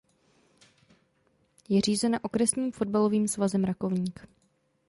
Je 1.69 1.81
řízena 1.81 2.23
Okresním 2.25 2.71
fotbalovým 2.71 3.27
svazem 3.27 3.63
Rakovník. 3.63 4.27